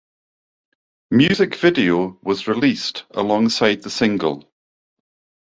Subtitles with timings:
[1.11, 4.51] Music video was released alongside the single.